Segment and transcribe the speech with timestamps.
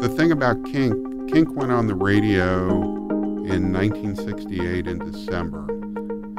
[0.00, 0.94] the thing about Kink,
[1.30, 5.66] Kink went on the radio in 1968 in December.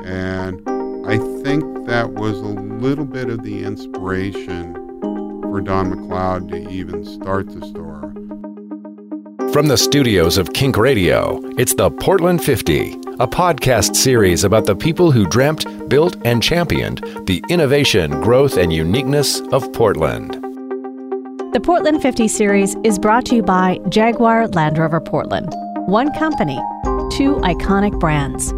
[0.04, 0.60] And
[1.08, 4.74] I think that was a little bit of the inspiration
[5.44, 8.12] for Don McLeod to even start the store.
[9.54, 14.76] From the studios of Kink Radio, it's the Portland 50, a podcast series about the
[14.76, 20.41] people who dreamt, built, and championed the innovation, growth, and uniqueness of Portland.
[21.54, 25.54] The Portland 50 series is brought to you by Jaguar Land Rover Portland.
[25.86, 26.56] One company,
[27.12, 28.54] two iconic brands.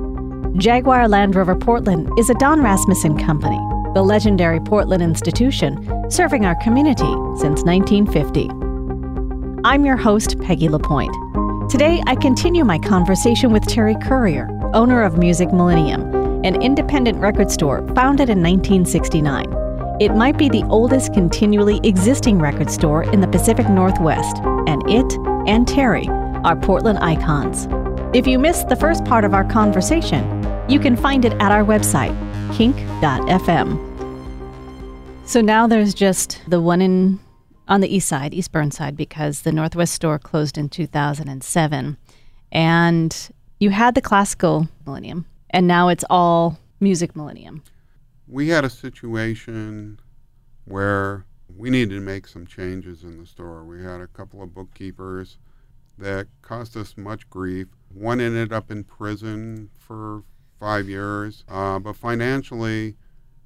[0.63, 3.57] Jaguar Land Rover Portland is a Don Rasmussen company,
[3.95, 8.51] the legendary Portland institution serving our community since 1950.
[9.63, 11.15] I'm your host, Peggy LaPointe.
[11.71, 17.49] Today, I continue my conversation with Terry Currier, owner of Music Millennium, an independent record
[17.49, 19.62] store founded in 1969.
[19.99, 25.05] It might be the oldest continually existing record store in the Pacific Northwest, and it
[25.47, 26.07] and Terry
[26.43, 27.67] are Portland icons.
[28.11, 30.23] If you missed the first part of our conversation,
[30.67, 32.15] you can find it at our website,
[32.55, 33.77] kink.fm.
[35.27, 37.19] So now there's just the one in
[37.67, 41.97] on the east side, East Burnside, because the Northwest store closed in 2007.
[42.51, 43.29] And
[43.59, 47.63] you had the classical millennium, and now it's all music millennium.
[48.33, 49.99] We had a situation
[50.65, 53.63] where we needed to make some changes in the store.
[53.63, 55.37] We had a couple of bookkeepers
[55.99, 57.67] that caused us much grief.
[57.93, 60.23] One ended up in prison for
[60.59, 62.95] five years, uh, but financially,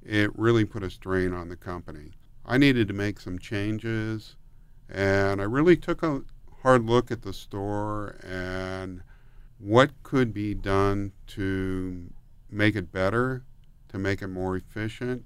[0.02, 2.12] it really put a strain on the company.
[2.46, 4.36] I needed to make some changes,
[4.88, 6.22] and I really took a
[6.62, 9.02] hard look at the store and
[9.58, 12.10] what could be done to
[12.50, 13.44] make it better,
[13.88, 15.24] to make it more efficient,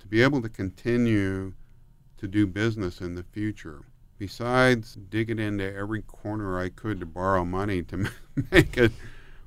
[0.00, 1.54] to be able to continue
[2.18, 3.82] to do business in the future.
[4.18, 8.08] Besides digging into every corner I could to borrow money to
[8.50, 8.92] make it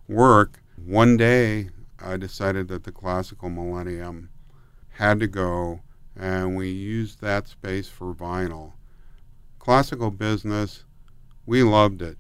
[0.08, 4.30] work, one day I decided that the classical millennium
[4.90, 5.82] had to go
[6.16, 8.74] and we used that space for vinyl.
[9.60, 10.84] Classical business,
[11.46, 12.18] we loved it.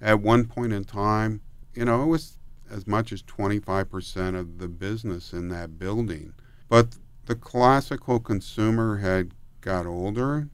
[0.00, 1.40] At one point in time,
[1.74, 2.35] you know, it was
[2.70, 6.32] as much as 25% of the business in that building.
[6.68, 6.96] But
[7.26, 10.48] the classical consumer had got older,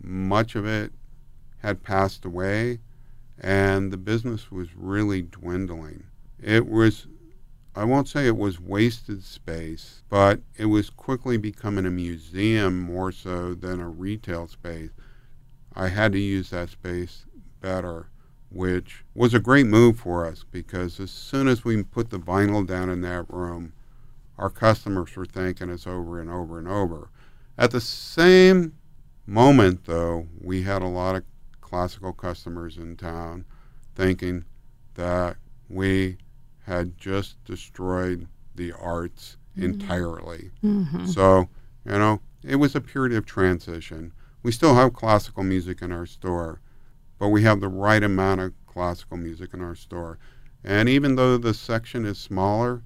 [0.00, 0.92] much of it
[1.58, 2.80] had passed away,
[3.38, 6.04] and the business was really dwindling.
[6.40, 7.06] It was
[7.78, 13.12] I won't say it was wasted space, but it was quickly becoming a museum more
[13.12, 14.90] so than a retail space.
[15.74, 17.24] I had to use that space
[17.60, 18.08] better,
[18.50, 22.66] which was a great move for us because as soon as we put the vinyl
[22.66, 23.72] down in that room,
[24.38, 27.10] our customers were thanking us over and over and over.
[27.56, 28.74] At the same
[29.26, 31.24] moment, though, we had a lot of
[31.60, 33.44] classical customers in town
[33.94, 34.44] thinking
[34.94, 35.36] that
[35.68, 36.16] we
[36.64, 39.64] had just destroyed the arts mm-hmm.
[39.64, 40.50] entirely.
[40.64, 41.06] Mm-hmm.
[41.06, 41.48] So,
[41.84, 44.12] you know, it was a period of transition.
[44.42, 46.60] We still have classical music in our store,
[47.18, 50.18] but we have the right amount of classical music in our store.
[50.64, 52.82] And even though the section is smaller,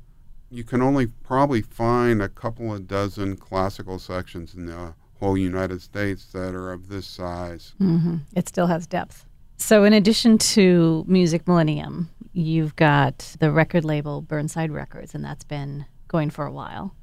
[0.51, 5.81] you can only probably find a couple of dozen classical sections in the whole United
[5.81, 7.75] States that are of this size.
[7.81, 8.17] Mm-hmm.
[8.35, 9.25] It still has depth.
[9.57, 15.45] So, in addition to Music Millennium, you've got the record label Burnside Records, and that's
[15.45, 16.95] been going for a while.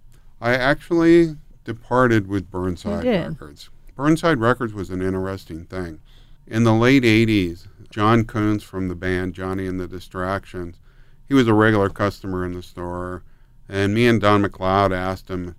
[0.41, 3.69] I actually departed with Burnside Records.
[3.95, 5.99] Burnside Records was an interesting thing.
[6.51, 10.79] In the late 80s, John Coons from the band Johnny and the Distractions,
[11.27, 13.21] he was a regular customer in the store,
[13.67, 15.53] and me and Don McLeod asked him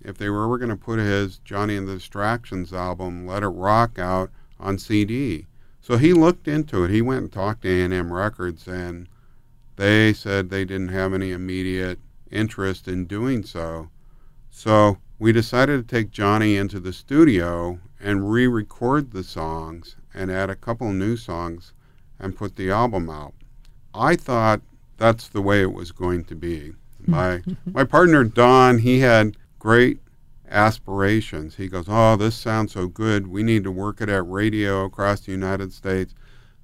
[0.00, 3.48] if they were ever going to put his Johnny and the Distractions album, Let It
[3.48, 4.30] Rock, out
[4.60, 5.46] on CD.
[5.80, 6.92] So he looked into it.
[6.92, 9.08] He went and talked to A&M Records, and
[9.74, 11.98] they said they didn't have any immediate
[12.30, 13.90] interest in doing so.
[14.48, 20.30] So we decided to take Johnny into the studio and re record the songs and
[20.30, 21.72] add a couple new songs
[22.18, 23.34] and put the album out.
[23.94, 24.62] I thought
[24.96, 26.72] that's the way it was going to be.
[27.04, 27.10] Hmm.
[27.10, 30.00] My my partner Don, he had great
[30.48, 31.56] aspirations.
[31.56, 33.26] He goes, "Oh, this sounds so good.
[33.26, 36.14] We need to work it at radio across the United States."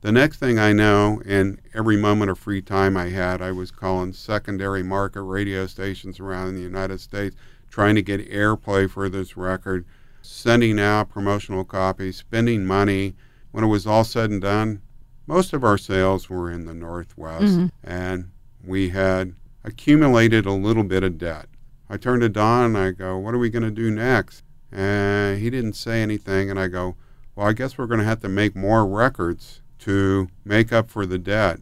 [0.03, 3.71] The next thing I know, in every moment of free time I had, I was
[3.71, 7.37] calling secondary market radio stations around the United States,
[7.71, 9.85] trying to get airplay for this record,
[10.21, 13.15] sending out promotional copies, spending money.
[13.53, 14.83] When it was all said and done,
[15.27, 17.67] most of our sales were in the Northwest, mm-hmm.
[17.85, 18.31] and
[18.65, 19.35] we had
[19.65, 21.47] accumulated a little bit of debt.
[21.89, 24.43] I turned to Don and I go, What are we going to do next?
[24.73, 26.97] And he didn't say anything, and I go,
[27.37, 31.07] Well, I guess we're going to have to make more records to make up for
[31.07, 31.61] the debt.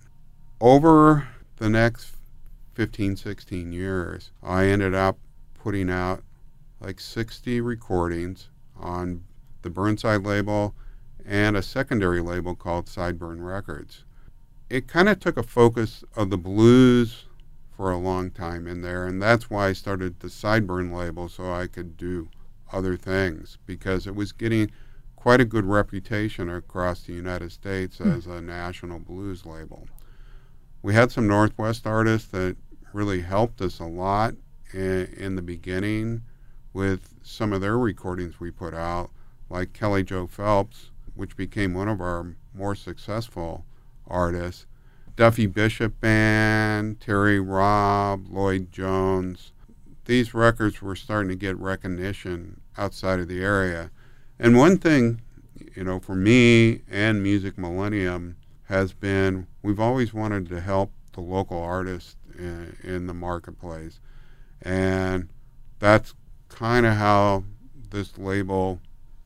[0.60, 2.16] Over the next
[2.75, 5.19] 15, 16 years, I ended up
[5.54, 6.22] putting out
[6.81, 8.48] like 60 recordings
[8.78, 9.25] on
[9.62, 10.75] the Burnside label
[11.31, 14.03] and a secondary label called Sideburn Records.
[14.69, 17.27] It kind of took a focus of the blues
[17.77, 21.53] for a long time in there, and that's why I started the Sideburn label so
[21.53, 22.29] I could do
[22.73, 24.73] other things because it was getting
[25.15, 28.17] quite a good reputation across the United States mm.
[28.17, 29.87] as a national blues label.
[30.82, 32.56] We had some Northwest artists that
[32.93, 34.35] really helped us a lot
[34.73, 36.23] in, in the beginning
[36.73, 39.11] with some of their recordings we put out,
[39.49, 43.64] like Kelly Joe Phelps, which became one of our more successful
[44.06, 44.66] artists.
[45.16, 49.52] Duffy Bishop Band, Terry Robb, Lloyd Jones.
[50.06, 53.90] These records were starting to get recognition outside of the area.
[54.38, 55.20] And one thing,
[55.76, 61.20] you know, for me and Music Millennium has been we've always wanted to help the
[61.20, 64.00] local artists in, in the marketplace.
[64.62, 65.28] And
[65.78, 66.14] that's
[66.48, 67.44] kind of how
[67.90, 68.80] this label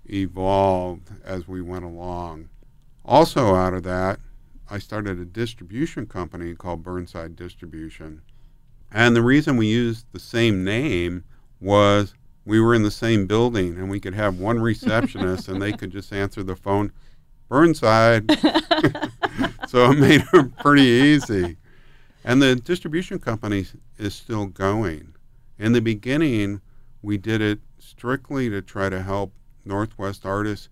[0.07, 2.49] evolved as we went along.
[3.05, 4.21] Also, out of that,
[4.71, 8.23] I started a distribution company called Burnside Distribution.
[8.91, 11.25] And the reason we used the same name
[11.61, 12.15] was
[12.45, 15.91] we were in the same building and we could have one receptionist and they could
[15.91, 16.93] just answer the phone
[17.49, 18.31] burnside
[19.69, 21.57] so it made it pretty easy
[22.25, 23.67] and the distribution company
[23.99, 25.15] is still going
[25.59, 26.61] in the beginning
[27.03, 29.33] we did it strictly to try to help
[29.65, 30.69] northwest artists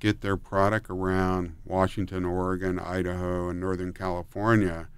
[0.00, 4.88] get their product around washington oregon idaho and northern california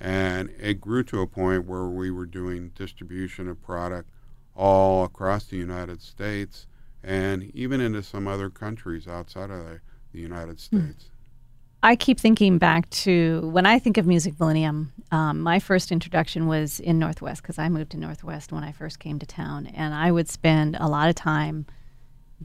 [0.00, 4.08] and it grew to a point where we were doing distribution of product
[4.56, 6.66] all across the United States
[7.02, 9.80] and even into some other countries outside of the,
[10.12, 10.78] the United hmm.
[10.78, 11.10] States.
[11.82, 14.92] I keep thinking back to when I think of Music Millennium.
[15.12, 18.98] Um, my first introduction was in Northwest because I moved to Northwest when I first
[18.98, 21.64] came to town, and I would spend a lot of time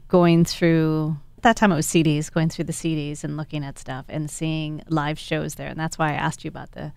[0.08, 1.16] going through.
[1.38, 4.30] At that time, it was CDs, going through the CDs and looking at stuff and
[4.30, 6.92] seeing live shows there, and that's why I asked you about the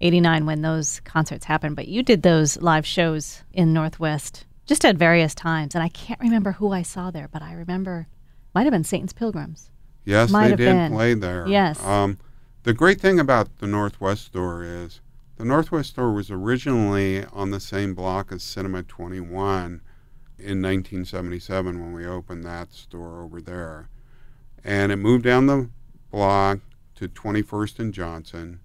[0.00, 1.76] 89 when those concerts happened.
[1.76, 5.74] But you did those live shows in Northwest just at various times.
[5.74, 8.06] And I can't remember who I saw there, but I remember
[8.54, 9.70] might have been Satan's Pilgrims.
[10.04, 10.92] Yes, might they did been.
[10.92, 11.46] play there.
[11.48, 11.82] Yes.
[11.82, 12.18] Um,
[12.62, 15.00] the great thing about the Northwest store is
[15.36, 19.80] the Northwest store was originally on the same block as Cinema 21
[20.38, 23.88] in 1977 when we opened that store over there.
[24.62, 25.70] And it moved down the
[26.10, 26.60] block
[26.96, 28.60] to 21st and Johnson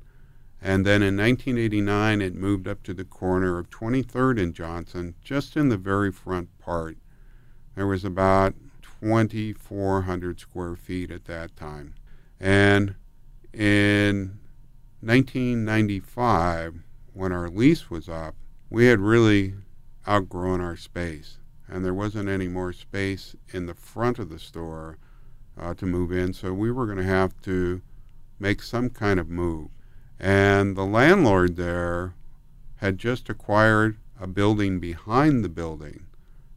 [0.62, 5.56] and then in 1989, it moved up to the corner of 23rd and Johnson, just
[5.56, 6.98] in the very front part.
[7.76, 8.56] There was about
[9.02, 11.96] 2,400 square feet at that time.
[12.40, 12.96] And
[13.54, 14.40] in
[15.00, 16.84] 1995,
[17.14, 18.36] when our lease was up,
[18.70, 19.54] we had really
[20.06, 21.38] outgrown our space.
[21.70, 24.98] And there wasn't any more space in the front of the store
[25.58, 27.82] uh, to move in, so we were going to have to
[28.40, 29.70] make some kind of move.
[30.20, 32.16] And the landlord there
[32.78, 36.06] had just acquired a building behind the building.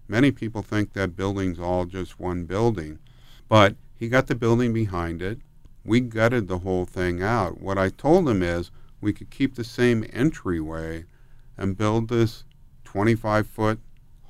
[0.08, 2.98] Many people think that building's all just one building,
[3.48, 5.40] but he got the building behind it.
[5.84, 7.60] We gutted the whole thing out.
[7.60, 8.70] What I told him is
[9.00, 11.04] we could keep the same entryway
[11.56, 12.44] and build this
[12.84, 13.80] 25 foot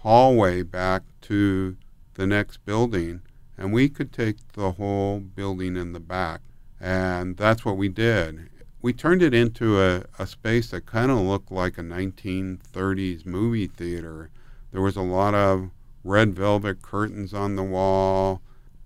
[0.03, 1.77] hallway back to
[2.15, 3.23] the next building,
[3.57, 6.41] and we could take the whole building in the back.
[6.81, 8.51] And that's what we did
[8.83, 13.69] we turned it into a, a space that kind of looked like a 1930s movie
[13.69, 14.29] theater.
[14.73, 15.71] There was a lot of
[16.03, 18.43] red velvet curtains on the wall.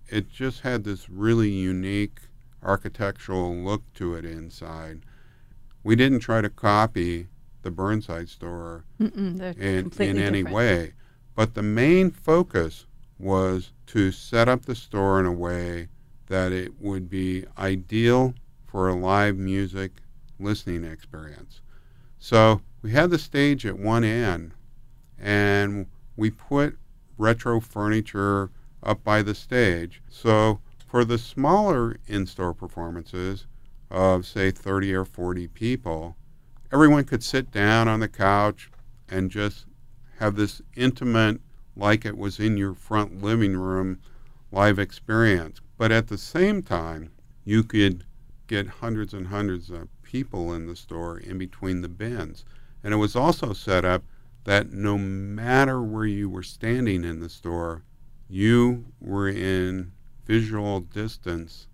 [0.07, 2.19] It just had this really unique
[2.61, 5.01] architectural look to it inside.
[5.83, 7.27] We didn't try to copy
[7.63, 10.49] the Burnside store in, in any different.
[10.51, 10.93] way,
[11.37, 12.87] but the main focus
[13.19, 15.87] was to set up the store in a way
[16.25, 18.33] that it would be ideal
[18.65, 19.91] for a live music
[20.39, 21.61] listening experience.
[22.17, 24.55] So we had the stage at one end,
[25.19, 26.75] and we put
[27.19, 28.49] retro furniture
[28.81, 30.01] up by the stage.
[30.09, 33.45] So for the smaller in store performances
[33.91, 36.17] of, say, 30 or 40 people,
[36.73, 38.71] everyone could sit down on the couch
[39.07, 39.66] and just
[40.19, 41.39] have this intimate,
[41.75, 43.99] like it was in your front living room,
[44.51, 45.61] live experience.
[45.77, 47.11] But at the same time,
[47.45, 48.03] you could
[48.47, 52.45] get hundreds and hundreds of people in the store in between the bins.
[52.83, 54.03] And it was also set up
[54.45, 57.83] that no matter where you were standing in the store,
[58.29, 59.91] you were in
[60.25, 61.67] visual distance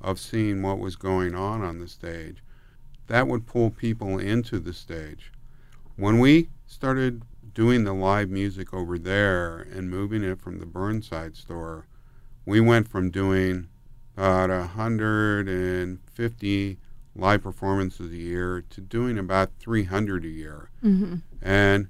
[0.00, 2.42] of seeing what was going on on the stage.
[3.06, 5.30] That would pull people into the stage.
[5.96, 7.22] When we started
[7.56, 11.86] doing the live music over there and moving it from the Burnside store,
[12.44, 13.66] we went from doing
[14.14, 16.78] about 150
[17.14, 20.68] live performances a year to doing about 300 a year.
[20.84, 21.14] Mm-hmm.
[21.40, 21.88] And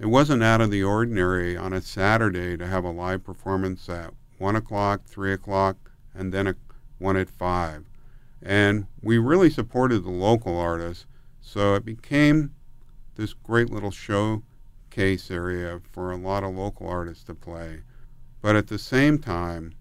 [0.00, 4.12] it wasn't out of the ordinary on a Saturday to have a live performance at
[4.38, 5.76] 1 o'clock, 3 o'clock,
[6.16, 6.56] and then a,
[6.98, 7.84] one at 5.
[8.42, 11.06] And we really supported the local artists,
[11.40, 12.56] so it became
[13.14, 13.92] this great little
[14.96, 17.82] showcase area for a lot of local artists to play.
[18.40, 19.74] But at the same time,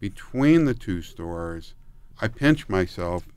[0.00, 1.74] between the two stores,
[2.20, 3.28] I pinch myself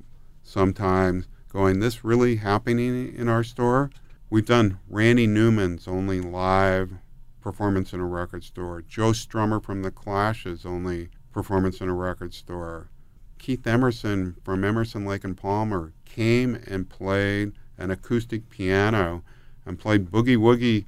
[0.42, 3.92] sometimes going, this really happening in our store?
[4.32, 6.94] We've done Randy Newman's only live
[7.42, 8.82] performance in a record store.
[8.82, 12.90] Joe Strummer from The Clash's only performance in a record store.
[13.38, 19.24] Keith Emerson from Emerson, Lake and Palmer came and played an acoustic piano
[19.64, 20.86] and played boogie woogie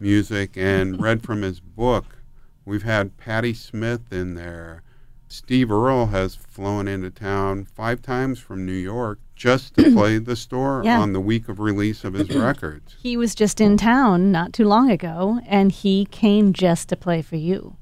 [0.00, 2.18] music and read from his book.
[2.64, 4.82] We've had Patti Smith in there.
[5.28, 10.36] Steve Earle has flown into town five times from New York just to play the
[10.36, 11.00] store Yeah.
[11.00, 12.94] on the week of release of his records.
[13.00, 17.22] He was just in town not too long ago, and he came just to play
[17.22, 17.76] for you.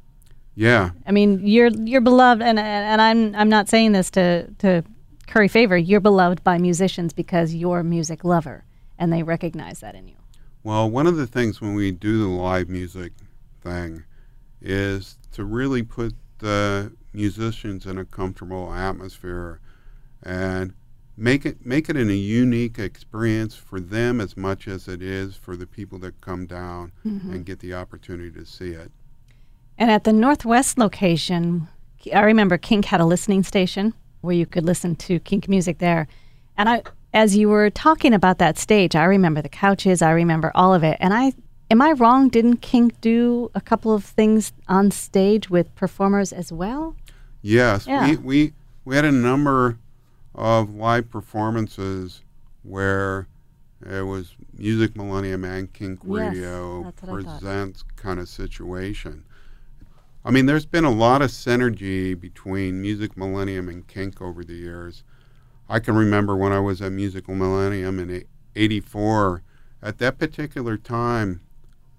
[0.57, 4.85] Yeah, I mean, you're you're beloved, and and I'm I'm not saying this to to
[5.27, 5.77] curry favor.
[5.77, 8.65] You're beloved by musicians because you're a music lover,
[8.97, 10.15] and they recognize that in you.
[10.65, 13.13] Well, one of the things when we do the live music
[13.63, 14.05] thing
[14.63, 19.61] is to really put the musicians in a comfortable atmosphere
[20.23, 20.73] and
[21.19, 25.37] make it make it in a unique experience for them as much as it is
[25.37, 27.31] for the people that come down mm-hmm.
[27.31, 28.91] and get the opportunity to see it.
[29.77, 31.69] And at the Northwest location,
[32.13, 33.93] I remember Kink had a listening station
[34.23, 36.09] where you could listen to kink music there.
[36.57, 36.83] And I,
[37.15, 40.83] as you were talking about that stage, I remember the couches, I remember all of
[40.83, 40.97] it.
[41.01, 41.33] And I,
[41.71, 42.29] am I wrong?
[42.29, 46.97] Didn't Kink do a couple of things on stage with performers as well?
[47.41, 48.11] Yes, Yeah.
[48.11, 48.53] we, we
[48.85, 49.79] we had a number
[50.35, 52.21] of live performances
[52.65, 53.29] where
[53.87, 57.41] it was Music Millennium and Kink Radio that's what I thought.
[57.41, 59.25] presents kind of situation.
[60.25, 64.55] I mean, there's been a lot of synergy between Music Millennium and Kink over the
[64.55, 65.03] years.
[65.69, 69.43] I can remember when I was at Musical Millennium in '84.
[69.83, 71.41] At that particular time,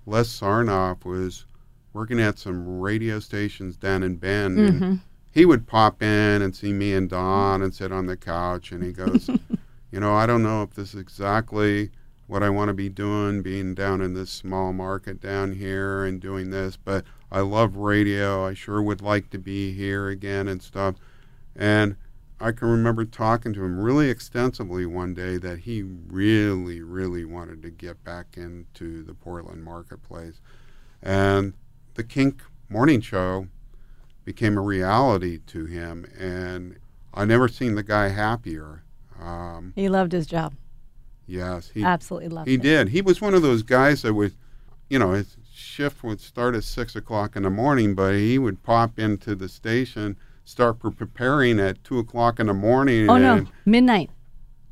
[0.05, 1.45] Les Sarnoff was
[1.93, 4.99] working at some radio stations down in Bend, and Mhm.
[5.31, 8.83] he would pop in and see me and Don and sit on the couch, and
[8.83, 9.29] he goes,
[9.91, 11.91] "You know, I don't know if this is exactly
[12.27, 16.19] what I want to be doing, being down in this small market down here and
[16.19, 18.45] doing this, but I love radio.
[18.45, 20.95] I sure would like to be here again and stuff."
[21.55, 21.95] And
[22.39, 27.61] I can remember talking to him really extensively one day that he really, really wanted
[27.63, 30.41] to get back into the Portland marketplace.
[31.01, 31.53] And
[31.93, 33.47] the Kink Morning Show
[34.25, 36.77] became a reality to him, and
[37.13, 38.83] I never seen the guy happier.
[39.21, 40.55] Um, He loved his job.
[41.27, 42.51] yes, he Absolutely loved it.
[42.51, 42.61] he it.
[42.63, 42.89] did.
[42.89, 44.33] He was one of those guys that would,
[44.89, 48.61] you know, his shift would start at six o'clock in the morning, but he would
[48.63, 53.09] pop into the station, start preparing at two o'clock in the morning.
[53.09, 54.09] Oh no, midnight.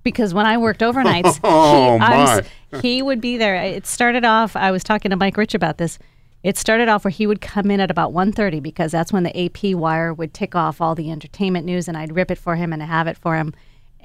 [0.04, 2.80] Because when I worked overnights, Oh, he, I was- my.
[2.82, 3.56] he would be there.
[3.56, 4.56] It started off.
[4.56, 5.98] I was talking to Mike Rich about this.
[6.44, 9.46] It started off where he would come in at about 1.30 because that's when the
[9.46, 12.74] AP wire would tick off all the entertainment news, and I'd rip it for him
[12.74, 13.54] and have it for him.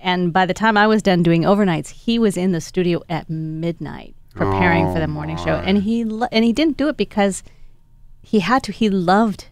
[0.00, 3.28] And by the time I was done doing overnights, he was in the studio at
[3.28, 6.86] midnight preparing for Oh, the morning show, oh, and he lo- and he didn't do
[6.86, 7.42] it because
[8.22, 8.70] he had to.
[8.72, 9.46] He loved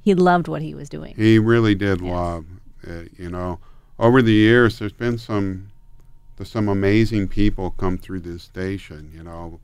[0.00, 1.14] he loved what he was doing.
[1.16, 2.46] He really did love
[2.82, 3.58] it, you know.
[3.98, 5.70] Over the years, there's been some
[6.36, 9.58] there's some amazing people come through this station, you know,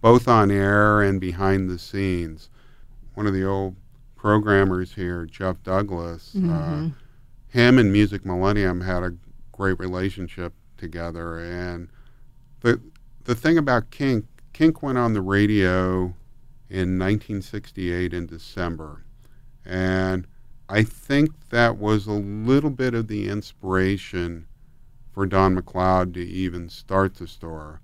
[0.00, 2.48] both on air and behind the scenes.
[3.14, 3.74] One of the old
[4.14, 6.90] programmers here, Jeff Douglas, uh,
[7.48, 9.16] him and Music Millennium had a
[9.50, 11.88] great relationship together, and
[12.60, 12.80] the
[13.24, 16.14] the thing about Kink, Kink went on the radio
[16.68, 19.04] in 1968 in December.
[19.64, 20.26] And
[20.68, 24.46] I think that was a little bit of the inspiration
[25.12, 27.80] for Don McLeod to even start the store.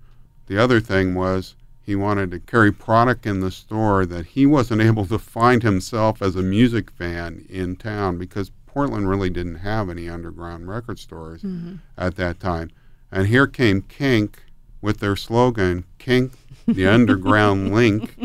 [0.47, 4.81] The other thing was he wanted to carry product in the store that he wasn't
[4.89, 9.89] able to find himself as a music fan in town because Portland really didn't have
[9.89, 11.75] any underground record stores mm-hmm.
[11.97, 12.71] at that time.
[13.11, 14.43] And here came Kink
[14.81, 16.33] with their slogan, Kink,
[16.67, 18.15] the underground link.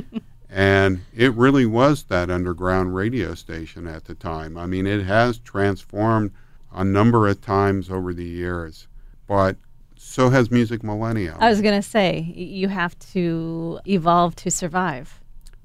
[0.55, 4.59] And it really was that underground radio station at the time.
[4.59, 6.31] I mean, it has transformed
[6.75, 8.87] a number of times over the years,
[9.27, 9.57] but
[9.97, 11.37] so has Music Millennium.
[11.41, 15.21] I was going to say, you have to evolve to survive.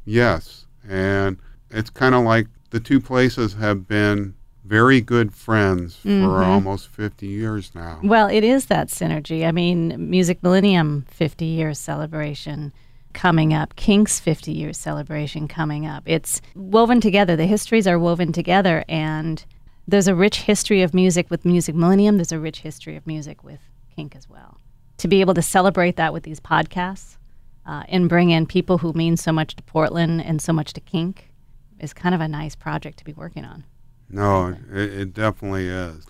[0.05, 1.37] Yes, and
[1.69, 6.45] it's kind of like the two places have been very good friends for Mhm.
[6.45, 7.99] almost 50 years now.
[8.03, 9.45] Well, it is that synergy.
[9.45, 12.73] I mean, Music Millennium 50 years celebration
[13.17, 16.03] coming up, Kink's 50 years celebration coming up.
[16.05, 17.35] It's woven together.
[17.35, 19.43] The histories are woven together, and
[19.87, 22.17] there's a rich history of music with Music Millennium.
[22.17, 23.59] There's a rich history of music with
[23.95, 24.59] Kink as well.
[24.97, 27.17] To be able to celebrate that with these podcasts
[27.65, 30.79] uh, and bring in people who mean so much to Portland and so much to
[30.79, 31.31] Kink
[31.79, 33.65] is kind of a nice project to be working on.
[34.11, 36.05] No, it, it definitely is.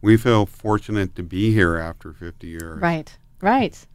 [0.00, 2.80] We feel fortunate to be here after 50 years.
[2.80, 3.86] Right, right.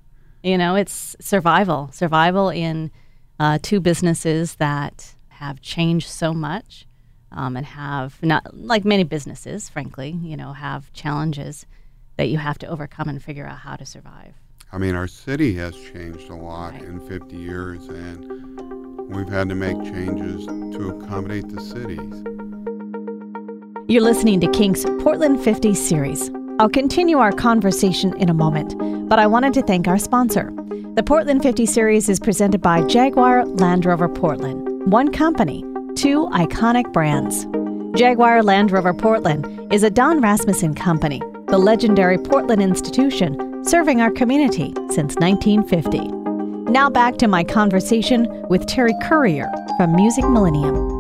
[0.44, 2.92] You know, it's survival, survival in
[3.40, 6.86] uh, two businesses that have changed so much
[7.32, 11.66] um, and have not like many businesses, frankly, you know, have challenges
[12.18, 14.34] that you have to overcome and figure out how to survive.
[14.72, 16.84] I mean, our city has changed a lot Right.
[16.84, 22.24] in 50 years, and we've had to make changes to accommodate the cities.
[23.88, 26.30] You're listening to Kink's Portland 50 series.
[26.62, 28.78] I'll continue our conversation in a moment,
[29.10, 30.54] but I wanted to thank our sponsor.
[30.94, 34.92] The Portland 50 series is presented by Jaguar Land Rover Portland.
[34.92, 35.64] One company,
[35.96, 37.48] two iconic brands.
[38.00, 44.12] Jaguar Land Rover Portland is a Don Rasmussen company, the legendary Portland institution serving our
[44.12, 46.10] community since 1950.
[46.72, 50.91] Now back to my conversation with Terry Currier from Music Millennium.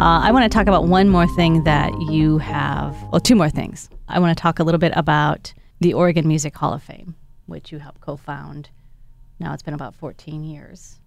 [0.00, 3.50] Uh, I want to talk about one more thing that you have, well, two more
[3.50, 3.90] things.
[4.08, 7.70] I want to talk a little bit about the Oregon Music Hall of Fame, which
[7.70, 8.70] you helped co found.
[9.38, 11.00] Now it's been about 14 years.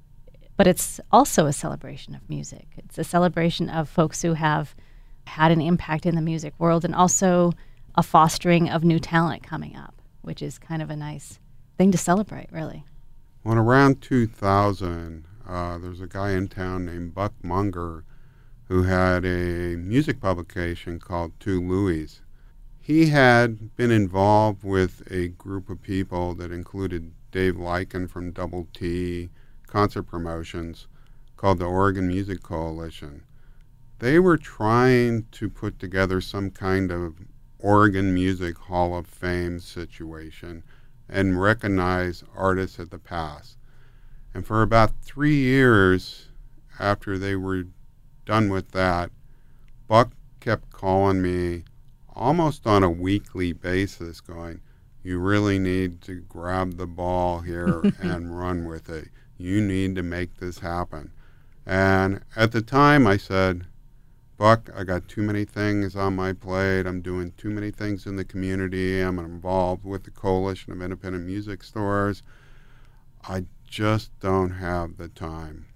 [0.58, 2.68] But it's also a celebration of music.
[2.78, 4.76] It's a celebration of folks who have
[5.26, 7.54] had an impact in the music world and also
[7.96, 11.40] a fostering of new talent coming up, which is kind of a nice
[11.80, 12.84] thing to celebrate, really.
[13.42, 18.04] When around 2000, uh, there's a guy in town named Buck Munger
[18.74, 22.22] who had a music publication called Two Louies.
[22.82, 28.68] He had been involved with a group of people that included Dave Leiken from Double
[28.74, 29.30] T
[29.68, 30.88] Concert Promotions
[31.38, 33.22] called the Oregon Music Coalition.
[34.00, 37.18] They were trying to put together some kind of
[37.60, 40.64] Oregon Music Hall of Fame situation
[41.08, 43.56] and recognize artists of the past.
[44.34, 46.30] And for about three years
[46.80, 47.66] after they were
[48.26, 49.12] done with that,
[49.88, 51.64] Buck kept calling me
[52.16, 54.62] almost on a weekly basis, going,
[55.04, 59.10] You really need to grab the ball here and run with it.
[59.38, 61.12] You need to make this happen.
[61.66, 63.66] And at the time, I said,
[64.38, 66.86] Buck, I got too many things on my plate.
[66.86, 69.00] I'm doing too many things in the community.
[69.00, 72.24] I'm involved with the Coalition of Independent Music Stores.
[73.28, 75.68] I just don't have the time.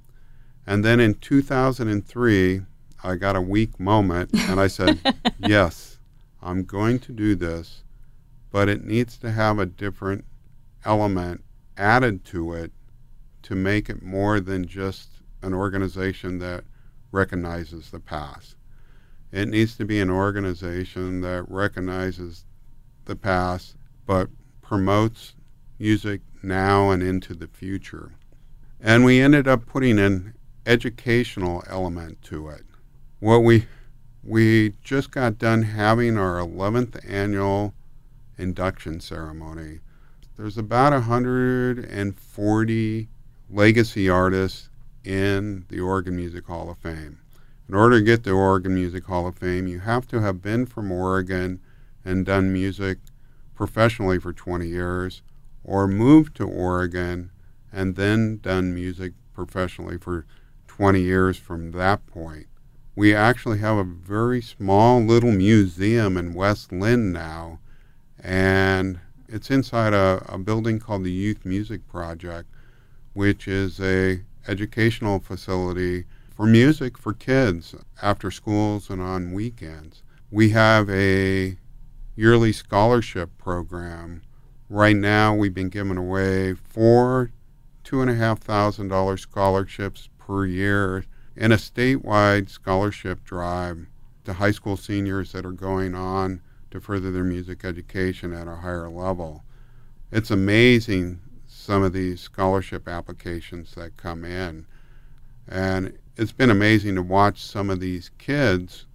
[0.67, 2.61] And then in 2003,
[3.01, 4.99] I got a weak moment and I said,
[5.39, 5.97] Yes,
[6.41, 7.83] I'm going to do this,
[8.51, 10.25] but it needs to have a different
[10.83, 11.43] element
[11.77, 12.71] added to it
[13.43, 15.09] to make it more than just
[15.41, 16.65] an organization that
[17.11, 18.55] recognizes the past.
[19.31, 22.43] It needs to be an organization that recognizes
[23.05, 23.75] the past
[24.05, 24.29] but
[24.61, 25.33] promotes
[25.79, 28.13] music now and into the future.
[28.79, 30.33] And we ended up putting an
[30.67, 32.61] educational element to it.
[33.19, 33.65] What we
[34.23, 37.73] we just got done having our 11th annual
[38.37, 39.79] induction ceremony.
[40.35, 43.07] There's about 140
[43.49, 44.69] legacy artists
[45.05, 47.19] in the Oregon Music Hall of Fame.
[47.69, 50.65] In order to get the Oregon Music Hall of Fame, you have to have been
[50.65, 51.61] from Oregon
[52.03, 52.97] and done music
[53.55, 55.21] professionally for 20 years,
[55.63, 57.31] or moved to Oregon
[57.71, 60.25] and then done music professionally for
[60.77, 62.45] 20 years from that point.
[62.95, 67.57] We actually have a very small little museum in West Linn now,
[68.23, 72.47] and it's inside a, a building called the Youth Music Project,
[73.13, 80.03] which is a educational facility for music for kids after schools and on weekends.
[80.29, 81.57] We have a
[82.15, 84.21] yearly scholarship program.
[84.69, 87.31] Right now, we've been giving away four
[87.83, 91.05] two and a half thousand dollar scholarships per year
[91.37, 93.87] in a statewide scholarship drive
[94.25, 98.57] to high school seniors that are going on to further their music education at a
[98.57, 99.43] higher level.
[100.11, 104.65] It's amazing some of these scholarship applications that come in.
[105.47, 108.85] And it's been amazing to watch some of these kids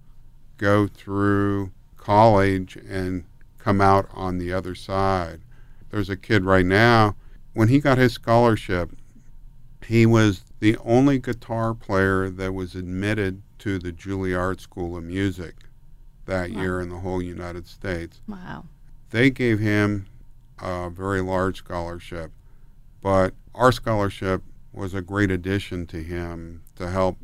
[0.59, 3.23] go through college and
[3.57, 5.41] come out on the other side.
[5.89, 7.15] There's a kid right now,
[7.53, 8.91] when he got his scholarship,
[9.85, 15.55] he was the only guitar player that was admitted to the Juilliard School of Music
[16.25, 16.61] that Wow.
[16.61, 18.21] year in the whole United States.
[18.29, 18.63] Wow.
[19.09, 20.05] They gave him
[20.59, 22.31] a very large scholarship,
[23.01, 27.17] but our scholarship was a great addition to him to help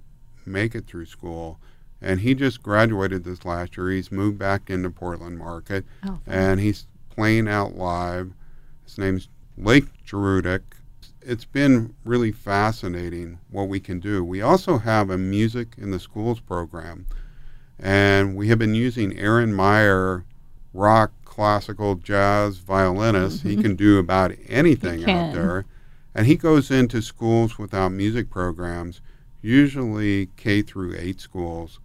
[0.46, 1.62] make it through school.
[2.02, 3.90] And he just graduated this last year.
[3.92, 8.34] He's moved back into Portland Market Oh, and he's playing out live.
[8.84, 10.76] His name's Lake Jerudic.
[11.22, 14.24] It's been really fascinating what we can do.
[14.24, 17.06] We also have a music in the schools program,
[17.78, 20.26] and we have been using Aaron Meyer,
[20.74, 23.44] rock, classical, jazz violinist.
[23.44, 23.62] He mm-hmm.
[23.62, 25.66] can do about anything out there.
[26.16, 29.02] And he goes into schools without music programs,
[29.42, 31.80] usually K through 8 schools,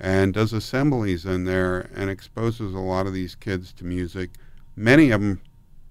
[0.00, 4.30] and does assemblies in there and exposes a lot of these kids to music,
[4.76, 5.40] many of them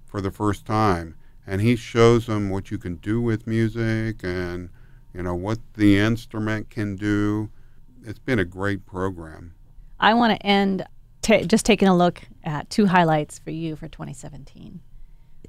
[0.06, 1.16] for the first time.
[1.46, 4.70] And he shows them what you can do with music and,
[5.14, 7.50] you know, what the instrument can do.
[8.06, 9.54] It's been a great program.
[10.00, 10.86] I want to end
[11.22, 14.82] ta just taking a look at two highlights for you for 2017.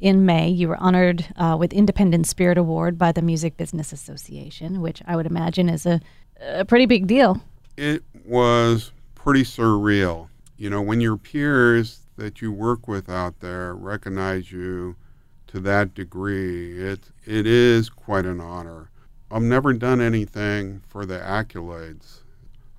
[0.00, 4.80] In May, you were honored uh, with Independent Spirit Award by the Music Business Association,
[4.80, 6.00] which I would imagine is a,
[6.40, 7.40] a pretty big deal.
[7.76, 10.28] It was pretty surreal.
[10.56, 14.96] You know, when your peers that you work with out there recognize you
[15.54, 18.90] to that degree, it it is quite an honor.
[19.30, 22.22] I've never done anything for the accolades.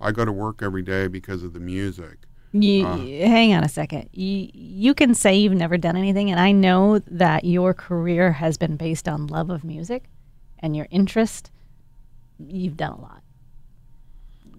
[0.01, 2.17] I go to work every day because of the music.
[2.51, 2.97] You, Uh.
[2.97, 4.09] hang on a second.
[4.11, 8.57] You, you can say you've never done anything, and I know that your career has
[8.57, 10.03] been based on love of music
[10.59, 11.51] and your interest.
[12.37, 13.23] You've done a lot.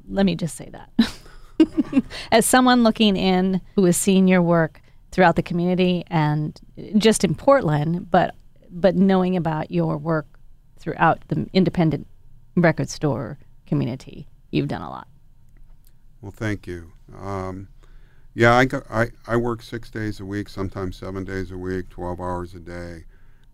[0.09, 2.03] Let me just say that.
[2.33, 4.81] As someone looking in who has seen your work
[5.17, 6.61] throughout the community and
[6.99, 8.35] just in Portland, but
[8.69, 10.27] but knowing about your work
[10.79, 12.07] throughout the independent
[12.55, 15.09] record store community, you've done a lot.
[16.21, 16.93] Well, thank you.
[17.19, 17.69] Um,
[18.35, 21.89] yeah, I, go, I I work six days a week, sometimes seven days a week,
[21.89, 23.07] twelve hours a day,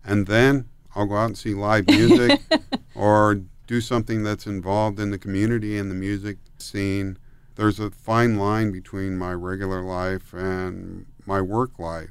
[0.03, 2.41] and then I'll go out and see live music
[2.93, 7.17] or do something that's involved in the community and the music scene.
[7.55, 12.09] There's a fine line between my regular life and my work life,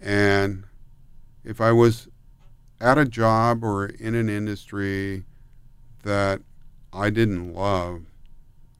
[0.00, 0.64] and
[1.44, 2.08] if I was
[2.80, 5.24] at a job or in an industry
[6.04, 6.40] that
[6.92, 8.02] I didn't love,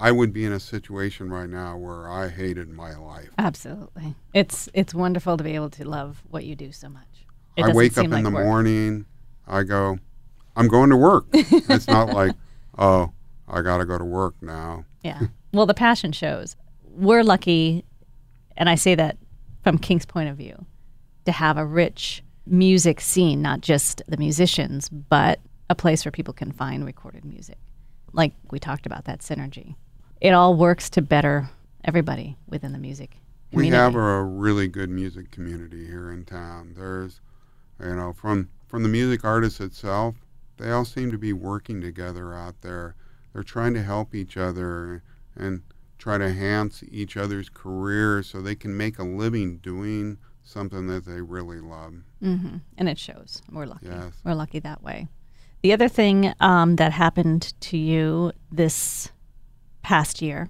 [0.00, 3.30] I would be in a situation right now where I hated my life.
[3.36, 4.14] Absolutely.
[4.32, 7.26] It's it's wonderful to be able to love what you do so much.
[7.56, 8.44] It I wake up in like the work.
[8.44, 9.06] morning,
[9.46, 9.98] I go,
[10.54, 11.26] I'm going to work.
[11.32, 12.32] it's not like,
[12.78, 13.12] oh,
[13.48, 14.84] I got to go to work now.
[15.02, 15.22] Yeah.
[15.52, 16.54] Well, the passion shows.
[16.84, 17.84] We're lucky,
[18.56, 19.16] and I say that
[19.62, 20.66] from Kink's point of view,
[21.24, 26.32] to have a rich music scene, not just the musicians, but a place where people
[26.32, 27.58] can find recorded music.
[28.12, 29.74] Like we talked about that synergy.
[30.20, 31.50] It all works to better
[31.84, 33.18] everybody within the music
[33.50, 33.70] Community.
[33.70, 36.74] We have a really good music community here in town.
[36.76, 37.20] There's,
[37.80, 40.16] you know, from from the music artists itself,
[40.58, 42.94] they all seem to be working together out there.
[43.32, 45.02] They're trying to help each other
[45.34, 45.62] and
[45.98, 51.04] try to enhance each other's careers so they can make a living doing something that
[51.04, 51.94] they really love.
[52.20, 53.42] hmm And it shows.
[53.52, 53.86] We're lucky.
[53.86, 54.12] Yes.
[54.24, 55.08] We're lucky that way.
[55.62, 59.10] The other thing um, that happened to you this
[59.82, 60.48] past year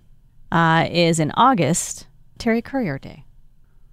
[0.53, 2.07] uh, is in August,
[2.39, 3.25] Terry Currier Day.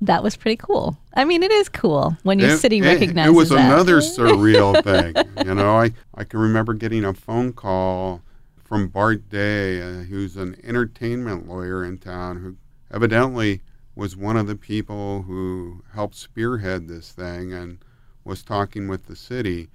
[0.02, 0.98] That was pretty cool.
[1.16, 3.66] I mean, it is cool when your It- city it- recognizes It was that.
[3.66, 5.16] another surreal thing.
[5.48, 8.22] You know, I, I can remember getting a phone call
[8.66, 12.58] from Bart Day, uh, who's an entertainment lawyer in town, who
[12.92, 13.62] evidently
[13.96, 17.78] was one of the people who helped spearhead this thing and
[18.26, 19.70] was talking with the city.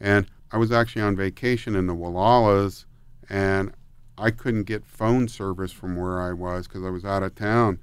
[0.00, 2.84] And I was actually on vacation in the Wallowas,
[3.30, 3.72] and
[4.18, 7.78] I couldn't get phone service from where I was because I was out of town.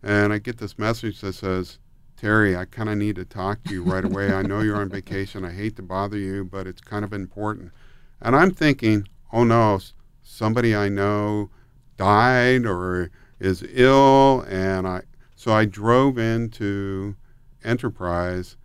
[0.00, 1.78] And I get this message that says,
[2.16, 4.32] Terry, I kind of need to talk to you right away.
[4.32, 5.44] I know you're on vacation.
[5.44, 7.72] I hate to bother you, but it's kind of important.
[8.20, 9.80] And I'm thinking, oh no,
[10.24, 11.50] somebody I know
[11.96, 14.40] died or is ill.
[14.48, 15.02] And I,
[15.36, 17.14] so I drove into
[17.62, 18.56] Enterprise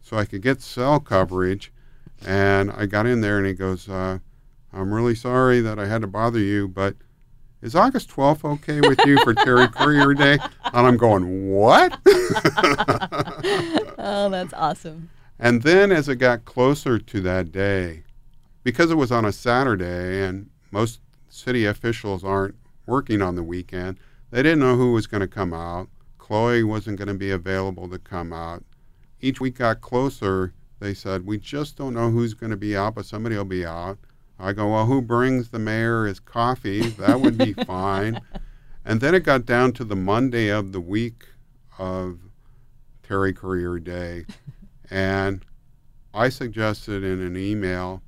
[0.00, 1.70] so I could get cell coverage.
[2.24, 4.18] And I got in there and he goes, uh,
[4.72, 6.96] I'm really sorry that I had to bother you, but
[7.60, 10.38] is August 12th okay with you for Terry Currier Day?
[10.72, 11.98] And I'm going, what?
[13.98, 15.10] oh, that's awesome.
[15.38, 18.04] And then as it got closer to that day,
[18.62, 21.00] because it was on a Saturday and most
[21.38, 23.98] city officials aren't working on the weekend,
[24.30, 25.88] They didn't know who was going to come out.
[26.18, 28.62] Chloe wasn't going to be available to come out.
[29.20, 30.52] Each week got closer.
[30.80, 33.64] They said, We just don't know who's going to be out, but somebody will be
[33.64, 33.98] out.
[34.38, 36.88] I go, Well, who brings the mayor his coffee?
[36.90, 38.20] That would be fine.
[38.84, 41.26] And then it got down to the Monday of the week
[41.78, 42.20] of
[43.02, 44.26] Terry Currier Day.
[44.90, 45.44] And
[46.12, 48.02] I suggested in an email,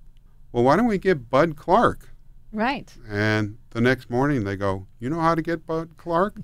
[0.53, 2.10] Well, why don't we get Bud Clark?
[2.53, 2.93] Right.
[3.09, 6.37] And the next morning they go, You know how to get Bud Clark?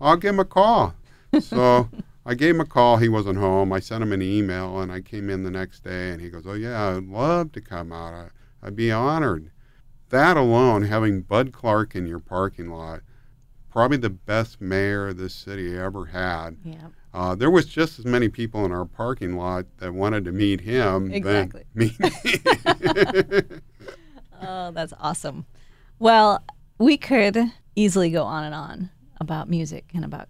[0.00, 0.94] I'll give him a call.
[1.40, 1.88] So
[2.24, 2.96] I gave him a call.
[2.98, 3.72] He wasn't home.
[3.72, 6.44] I sent him an email and I came in the next day and he goes,
[6.46, 8.12] Oh, yeah, I'd love to come out.
[8.14, 8.28] I,
[8.66, 9.50] I'd be honored.
[10.10, 13.00] That alone, having Bud Clark in your parking lot,
[13.70, 16.56] probably the best mayor this city ever had.
[16.64, 16.88] Yeah.
[17.12, 20.60] Uh, there was just as many people in our parking lot that wanted to meet
[20.60, 21.64] him Exactly.
[21.74, 21.96] than me.
[24.46, 25.46] Oh, that's awesome.
[25.98, 26.42] Well,
[26.78, 27.38] we could
[27.76, 30.28] easily go on and on about music and about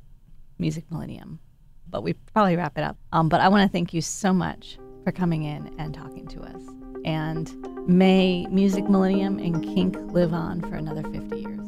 [0.58, 1.40] Music Millennium,
[1.88, 2.96] but we probably wrap it up.
[3.12, 6.40] Um, but I want to thank you so much for coming in and talking to
[6.42, 6.62] us.
[7.04, 7.52] And
[7.88, 11.60] may Music Millennium and Kink live on for another 50 years.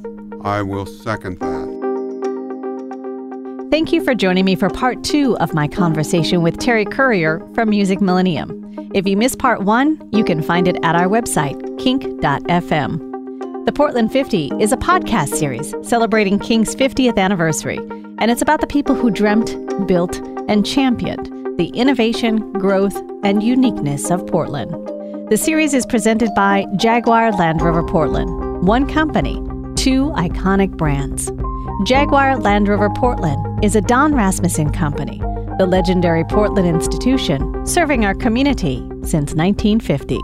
[0.43, 1.66] I will second that.
[3.77, 7.69] Thank you for joining me for part two of my conversation with Terry Currier from
[7.69, 8.91] Music Millennium.
[8.95, 13.67] If you missed part one, you can find it at our website, kink.fm.
[13.67, 17.77] The Portland 50 is a podcast series celebrating Kink's 50th anniversary,
[18.19, 19.55] and it's about the people who dreamt,
[19.87, 20.17] built,
[20.49, 21.27] and championed
[21.59, 24.71] the innovation, growth, and uniqueness of Portland.
[25.29, 29.35] The series is presented by Jaguar Land Rover Portland, one company,
[29.75, 31.31] two iconic brands.
[31.85, 35.19] Jaguar Land Rover Portland is a Don Rasmussen company,
[35.59, 40.19] the legendary Portland institution serving our community since 1950.